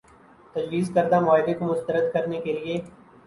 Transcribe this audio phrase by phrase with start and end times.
[0.55, 2.79] تجویزکردہ معاہدے کو مسترد کرنے کے لیے